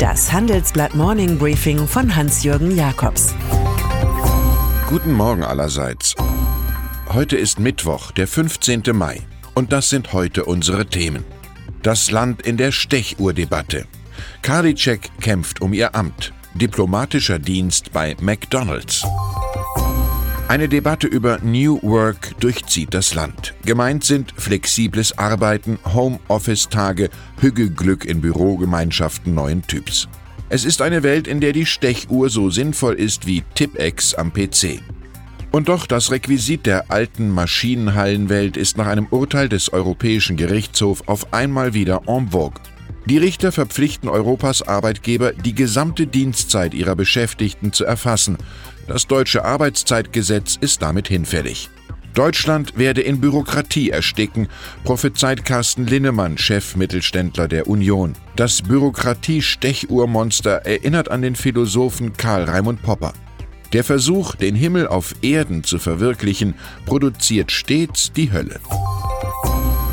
[0.00, 3.34] Das Handelsblatt Morning Briefing von Hans-Jürgen Jakobs.
[4.88, 6.14] Guten Morgen allerseits.
[7.12, 8.82] Heute ist Mittwoch, der 15.
[8.94, 9.20] Mai.
[9.54, 11.22] Und das sind heute unsere Themen.
[11.82, 13.84] Das Land in der Stechuhrdebatte.
[14.40, 16.32] Karliczek kämpft um ihr Amt.
[16.54, 19.04] Diplomatischer Dienst bei McDonald's.
[20.50, 23.54] Eine Debatte über New Work durchzieht das Land.
[23.64, 27.08] Gemeint sind flexibles Arbeiten, Homeoffice-Tage,
[27.40, 30.08] Hügelglück in Bürogemeinschaften neuen Typs.
[30.48, 34.80] Es ist eine Welt, in der die Stechuhr so sinnvoll ist wie Tipex am PC.
[35.52, 41.32] Und doch das Requisit der alten Maschinenhallenwelt ist nach einem Urteil des Europäischen Gerichtshofs auf
[41.32, 42.60] einmal wieder en vogue.
[43.06, 48.36] Die Richter verpflichten Europas Arbeitgeber, die gesamte Dienstzeit ihrer Beschäftigten zu erfassen.
[48.90, 51.70] Das deutsche Arbeitszeitgesetz ist damit hinfällig.
[52.14, 54.48] Deutschland werde in Bürokratie ersticken,
[54.82, 58.16] prophezeit Carsten Linnemann, Chefmittelständler der Union.
[58.34, 63.12] Das Bürokratie-Stechuhrmonster erinnert an den Philosophen Karl Raimund Popper.
[63.72, 68.58] Der Versuch, den Himmel auf Erden zu verwirklichen, produziert stets die Hölle.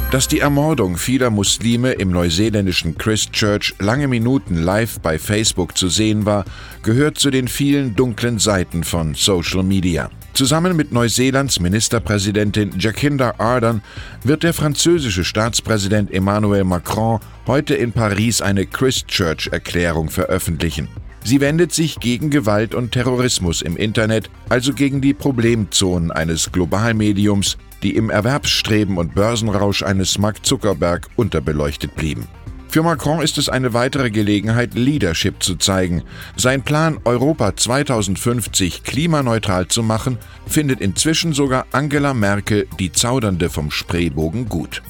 [0.09, 6.25] Dass die Ermordung vieler Muslime im neuseeländischen Christchurch lange Minuten live bei Facebook zu sehen
[6.25, 6.45] war,
[6.81, 10.09] gehört zu den vielen dunklen Seiten von Social Media.
[10.31, 13.81] Zusammen mit Neuseelands Ministerpräsidentin Jacinda Ardern
[14.23, 20.87] wird der französische Staatspräsident Emmanuel Macron heute in Paris eine Christchurch-Erklärung veröffentlichen.
[21.25, 27.57] Sie wendet sich gegen Gewalt und Terrorismus im Internet, also gegen die Problemzonen eines Globalmediums,
[27.83, 32.27] die im Erwerbsstreben und Börsenrausch eines Mark Zuckerberg unterbeleuchtet blieben.
[32.69, 36.03] Für Macron ist es eine weitere Gelegenheit, Leadership zu zeigen.
[36.35, 43.71] Sein Plan, Europa 2050 klimaneutral zu machen, findet inzwischen sogar Angela Merkel, die Zaudernde vom
[43.71, 44.83] Spreebogen, gut.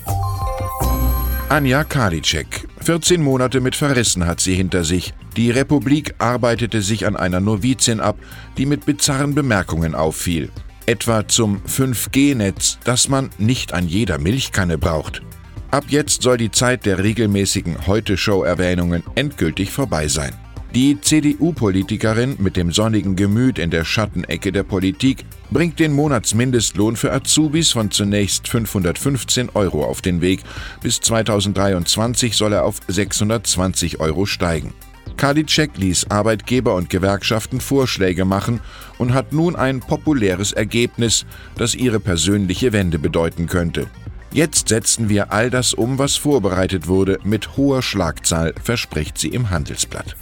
[1.50, 2.68] Anja Karliczek.
[2.82, 5.14] 14 Monate mit Verrissen hat sie hinter sich.
[5.38, 8.18] Die Republik arbeitete sich an einer Novizin ab,
[8.58, 10.50] die mit bizarren Bemerkungen auffiel
[10.88, 15.22] etwa zum 5G-Netz, das man nicht an jeder Milchkanne braucht.
[15.70, 20.34] Ab jetzt soll die Zeit der regelmäßigen Heute-Show-Erwähnungen endgültig vorbei sein.
[20.74, 27.12] Die CDU-Politikerin mit dem sonnigen Gemüt in der Schattenecke der Politik bringt den Monatsmindestlohn für
[27.12, 30.42] Azubis von zunächst 515 Euro auf den Weg.
[30.81, 34.74] Bis 2023 soll er auf 620 Euro steigen.
[35.16, 38.59] Karliczek ließ Arbeitgeber und Gewerkschaften Vorschläge machen
[38.97, 41.25] und hat nun ein populäres Ergebnis,
[41.56, 43.88] das ihre persönliche Wende bedeuten könnte.
[44.31, 49.50] Jetzt setzen wir all das um, was vorbereitet wurde, mit hoher Schlagzahl, verspricht sie im
[49.50, 50.16] Handelsblatt.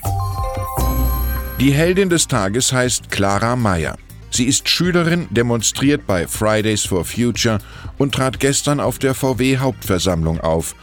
[1.59, 3.97] Die Heldin des Tages heißt Clara Meyer.
[4.29, 7.59] Sie ist Schülerin, demonstriert bei Fridays for Future
[7.97, 10.75] und trat gestern auf der VW-Hauptversammlung auf.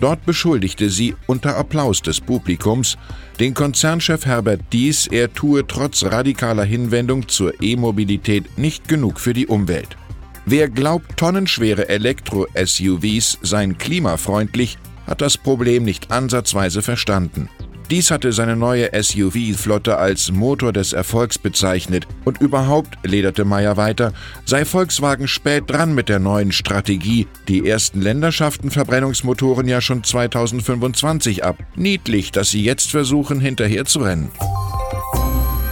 [0.00, 2.96] Dort beschuldigte sie unter Applaus des Publikums
[3.38, 9.46] den Konzernchef Herbert Dies, er tue trotz radikaler Hinwendung zur E-Mobilität nicht genug für die
[9.46, 9.96] Umwelt.
[10.46, 17.50] Wer glaubt, tonnenschwere Elektro-SUVs seien klimafreundlich, hat das Problem nicht ansatzweise verstanden.
[17.90, 24.12] Dies hatte seine neue SUV-Flotte als Motor des Erfolgs bezeichnet und überhaupt, lederte Meyer weiter,
[24.44, 27.26] sei Volkswagen spät dran mit der neuen Strategie.
[27.48, 31.58] Die ersten Länder schafften Verbrennungsmotoren ja schon 2025 ab.
[31.74, 34.30] Niedlich, dass sie jetzt versuchen, hinterher zu rennen.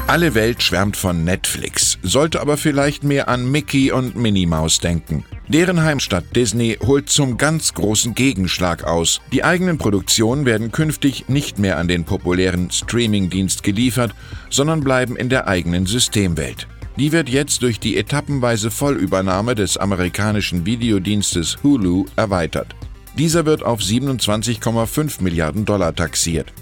[0.09, 5.23] Alle Welt schwärmt von Netflix, sollte aber vielleicht mehr an Mickey und Minnie Maus denken.
[5.49, 9.23] Deren Heimstatt Disney holt zum ganz großen Gegenschlag aus.
[9.33, 14.15] Die eigenen Produktionen werden künftig nicht mehr an den populären Streamingdienst geliefert,
[14.51, 16.69] sondern bleiben in der eigenen Systemwelt.
[16.99, 22.77] Die wird jetzt durch die etappenweise Vollübernahme des amerikanischen Videodienstes Hulu erweitert.
[23.17, 26.53] Dieser wird auf 27,5 Milliarden Dollar taxiert.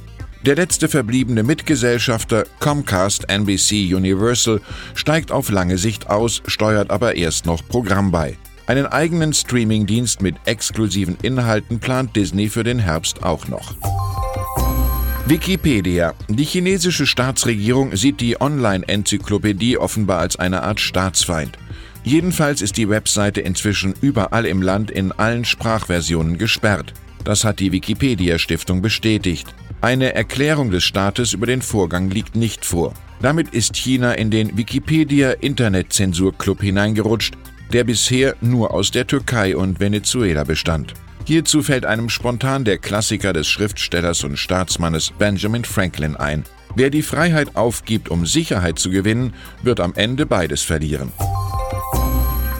[0.45, 4.61] Der letzte verbliebene Mitgesellschafter Comcast NBC Universal
[4.95, 8.39] steigt auf lange Sicht aus, steuert aber erst noch Programm bei.
[8.67, 13.75] Einen eigenen Streamingdienst mit exklusiven Inhalten plant Disney für den Herbst auch noch.
[15.27, 16.15] Wikipedia.
[16.29, 21.59] Die chinesische Staatsregierung sieht die Online-Enzyklopädie offenbar als eine Art Staatsfeind.
[22.03, 26.93] Jedenfalls ist die Webseite inzwischen überall im Land in allen Sprachversionen gesperrt.
[27.25, 29.53] Das hat die Wikipedia Stiftung bestätigt.
[29.81, 32.95] Eine Erklärung des Staates über den Vorgang liegt nicht vor.
[33.21, 37.37] Damit ist China in den Wikipedia Internetzensurclub hineingerutscht,
[37.73, 40.95] der bisher nur aus der Türkei und Venezuela bestand.
[41.25, 46.45] Hierzu fällt einem spontan der Klassiker des Schriftstellers und Staatsmannes Benjamin Franklin ein.
[46.77, 51.11] Wer die Freiheit aufgibt, um Sicherheit zu gewinnen, wird am Ende beides verlieren.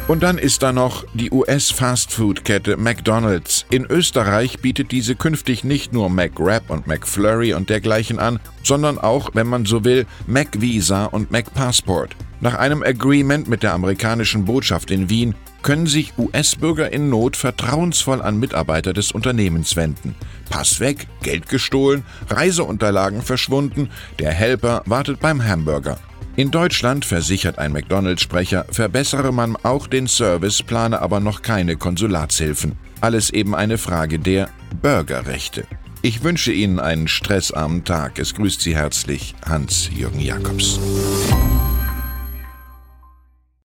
[0.09, 3.67] Und dann ist da noch die US-Fastfood-Kette McDonald's.
[3.71, 9.31] In Österreich bietet diese künftig nicht nur McWrap und McFlurry und dergleichen an, sondern auch,
[9.35, 12.17] wenn man so will, McVisa und McPassport.
[12.41, 18.23] Nach einem Agreement mit der amerikanischen Botschaft in Wien können sich US-Bürger in Not vertrauensvoll
[18.23, 20.15] an Mitarbeiter des Unternehmens wenden.
[20.51, 25.99] Pass weg, Geld gestohlen, Reiseunterlagen verschwunden, der Helper wartet beim Hamburger.
[26.37, 32.77] In Deutschland, versichert ein McDonalds-Sprecher, verbessere man auch den Service, plane aber noch keine Konsulatshilfen.
[33.01, 34.51] Alles eben eine Frage der
[34.83, 35.65] Bürgerrechte.
[36.03, 38.19] Ich wünsche Ihnen einen stressarmen Tag.
[38.19, 40.79] Es grüßt Sie herzlich Hans-Jürgen Jakobs.